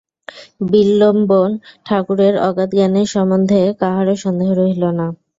বিল্বন 0.71 1.51
ঠাকুরের 1.85 2.33
অগাধ 2.47 2.69
জ্ঞানের 2.73 3.07
সম্বন্ধে 3.07 3.61
কাহারও 3.81 4.15
সন্দেহ 4.23 4.49
রহিল 4.53 4.83
না। 4.91 5.07